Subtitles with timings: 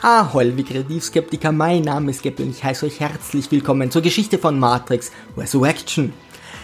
[0.00, 4.38] Ahoi, liebe Kreativskeptiker, mein Name ist Gabby und ich heiße euch herzlich willkommen zur Geschichte
[4.38, 6.12] von Matrix Resurrection.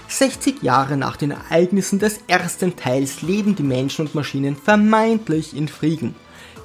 [0.08, 5.68] 60 Jahre nach den Ereignissen des ersten Teils leben die Menschen und Maschinen vermeintlich in
[5.68, 6.16] Frieden.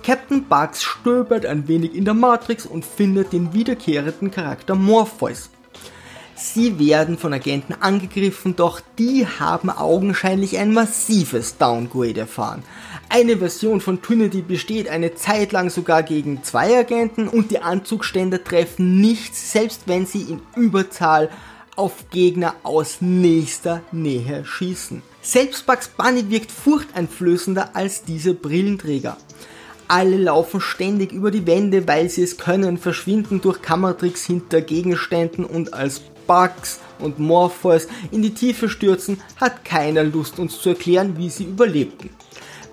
[0.04, 5.50] Captain Bugs stöbert ein wenig in der Matrix und findet den wiederkehrenden Charakter Morpheus.
[6.36, 12.64] Sie werden von Agenten angegriffen, doch die haben augenscheinlich ein massives Downgrade erfahren.
[13.10, 18.44] Eine Version von Trinity besteht eine Zeit lang sogar gegen zwei Agenten und die Anzugständer
[18.44, 21.30] treffen nichts, selbst wenn sie in Überzahl
[21.76, 25.02] auf Gegner aus nächster Nähe schießen.
[25.22, 29.18] Selbst Bugs Bunny wirkt furchteinflößender als diese Brillenträger.
[29.88, 35.46] Alle laufen ständig über die Wände, weil sie es können, verschwinden durch Kammertricks hinter Gegenständen
[35.46, 41.18] und als Bugs und Morpheus in die Tiefe stürzen, hat keiner Lust uns zu erklären,
[41.18, 42.10] wie sie überlebten.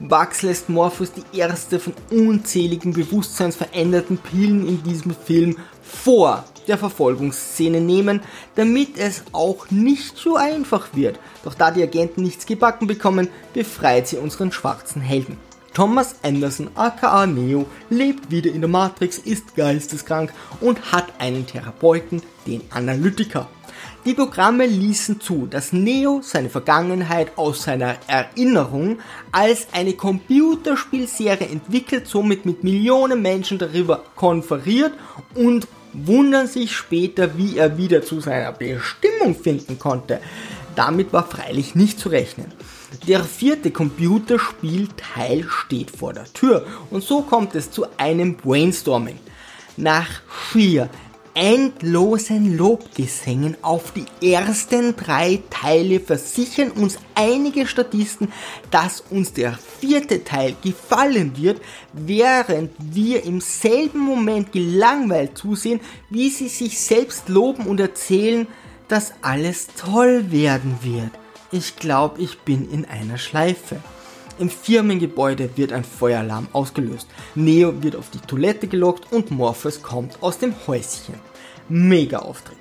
[0.00, 7.80] Bugs lässt Morpheus die erste von unzähligen bewusstseinsveränderten Pillen in diesem Film vor der Verfolgungsszene
[7.80, 8.20] nehmen,
[8.54, 11.18] damit es auch nicht so einfach wird.
[11.44, 15.36] Doch da die Agenten nichts gebacken bekommen, befreit sie unseren schwarzen Helden.
[15.72, 22.22] Thomas Anderson aka Neo lebt wieder in der Matrix, ist geisteskrank und hat einen Therapeuten,
[22.46, 23.48] den Analytiker.
[24.04, 28.98] Die Programme ließen zu, dass Neo seine Vergangenheit aus seiner Erinnerung
[29.30, 34.92] als eine Computerspielserie entwickelt, somit mit Millionen Menschen darüber konferiert
[35.34, 40.20] und wundern sich später, wie er wieder zu seiner Bestimmung finden konnte.
[40.74, 42.52] Damit war freilich nicht zu rechnen.
[43.06, 49.18] Der vierte Computerspielteil steht vor der Tür und so kommt es zu einem Brainstorming.
[49.76, 50.90] Nach schier
[51.34, 58.32] endlosen Lobgesängen auf die ersten drei Teile versichern uns einige Statisten,
[58.70, 61.60] dass uns der vierte Teil gefallen wird,
[61.92, 68.48] während wir im selben Moment gelangweilt zusehen, wie sie sich selbst loben und erzählen,
[68.88, 71.19] dass alles toll werden wird.
[71.52, 73.80] Ich glaube, ich bin in einer Schleife.
[74.38, 77.08] Im Firmengebäude wird ein Feueralarm ausgelöst.
[77.34, 81.14] Neo wird auf die Toilette gelockt und Morpheus kommt aus dem Häuschen.
[81.68, 82.58] Mega Auftritt.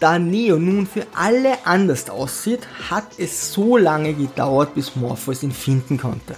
[0.00, 2.60] Da Neo nun für alle anders aussieht,
[2.90, 6.36] hat es so lange gedauert, bis Morpheus ihn finden konnte.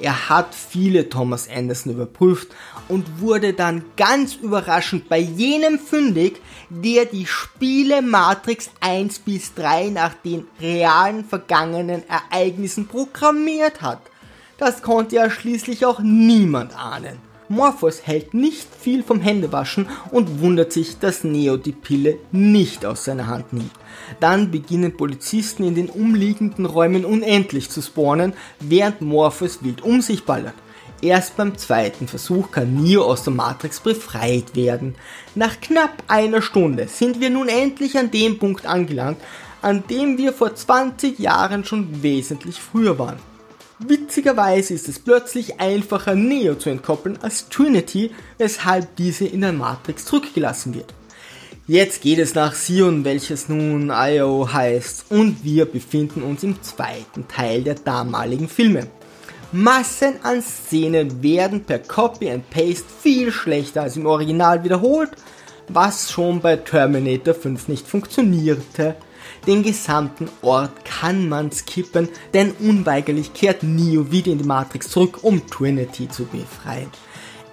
[0.00, 2.48] Er hat viele Thomas Anderson überprüft
[2.88, 9.88] und wurde dann ganz überraschend bei jenem fündig, der die Spiele Matrix 1 bis 3
[9.88, 14.00] nach den realen vergangenen Ereignissen programmiert hat.
[14.56, 17.27] Das konnte ja schließlich auch niemand ahnen.
[17.48, 23.04] Morpheus hält nicht viel vom Händewaschen und wundert sich, dass Neo die Pille nicht aus
[23.04, 23.72] seiner Hand nimmt.
[24.20, 30.24] Dann beginnen Polizisten in den umliegenden Räumen unendlich zu spawnen, während Morpheus wild um sich
[30.24, 30.54] ballert.
[31.00, 34.96] Erst beim zweiten Versuch kann Neo aus der Matrix befreit werden.
[35.34, 39.18] Nach knapp einer Stunde sind wir nun endlich an dem Punkt angelangt,
[39.62, 43.27] an dem wir vor 20 Jahren schon wesentlich früher waren.
[43.80, 50.04] Witzigerweise ist es plötzlich einfacher Neo zu entkoppeln als Trinity, weshalb diese in der Matrix
[50.04, 50.92] zurückgelassen wird.
[51.68, 57.28] Jetzt geht es nach Sion, welches nun IO heißt, und wir befinden uns im zweiten
[57.28, 58.88] Teil der damaligen Filme.
[59.52, 65.10] Massen an Szenen werden per Copy and Paste viel schlechter als im Original wiederholt,
[65.68, 68.96] was schon bei Terminator 5 nicht funktionierte.
[69.46, 75.20] Den gesamten Ort kann man skippen, denn unweigerlich kehrt Neo wieder in die Matrix zurück,
[75.22, 76.90] um Trinity zu befreien.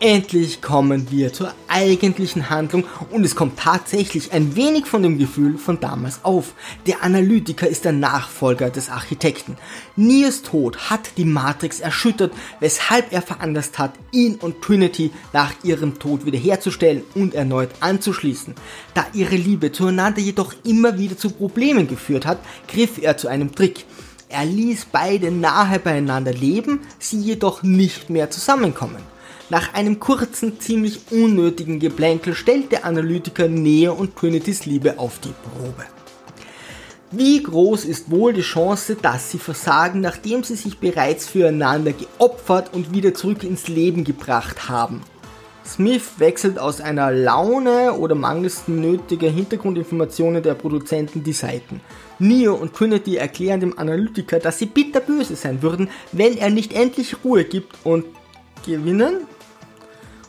[0.02, 5.58] Endlich kommen wir zur eigentlichen Handlung und es kommt tatsächlich ein wenig von dem Gefühl
[5.58, 6.54] von damals auf.
[6.86, 9.56] Der Analytiker ist der Nachfolger des Architekten.
[9.96, 15.98] Neos Tod hat die Matrix erschüttert, weshalb er veranlasst hat, ihn und Trinity nach ihrem
[15.98, 18.54] Tod wiederherzustellen und erneut anzuschließen.
[18.94, 23.56] Da ihre Liebe zueinander jedoch immer wieder zu Problemen geführt hat, griff er zu einem
[23.56, 23.86] Trick.
[24.28, 29.15] Er ließ beide nahe beieinander leben, sie jedoch nicht mehr zusammenkommen.
[29.50, 35.34] Nach einem kurzen, ziemlich unnötigen Geplänkel stellt der Analytiker Neo und Trinitys Liebe auf die
[35.44, 35.86] Probe.
[37.12, 42.74] Wie groß ist wohl die Chance, dass sie versagen, nachdem sie sich bereits füreinander geopfert
[42.74, 45.04] und wieder zurück ins Leben gebracht haben?
[45.64, 51.82] Smith wechselt aus einer Laune oder mangels nötiger Hintergrundinformationen der Produzenten die Seiten.
[52.18, 57.24] Neo und Trinity erklären dem Analytiker, dass sie bitterböse sein würden, wenn er nicht endlich
[57.24, 58.06] Ruhe gibt und
[58.66, 59.28] gewinnen?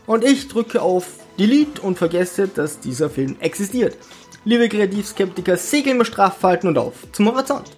[0.06, 1.06] Und ich drücke auf
[1.38, 3.96] Delete und vergesse, dass dieser Film existiert.
[4.44, 7.70] Liebe Kreativskeptiker, segeln wir straff falten und auf zum Horizont.